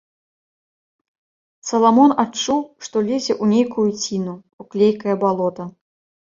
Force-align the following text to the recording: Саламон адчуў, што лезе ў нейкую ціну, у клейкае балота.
Саламон 1.71 2.11
адчуў, 2.23 2.59
што 2.87 2.95
лезе 3.11 3.31
ў 3.35 3.45
нейкую 3.53 3.87
ціну, 4.07 4.35
у 4.65 4.67
клейкае 4.73 5.15
балота. 5.27 5.63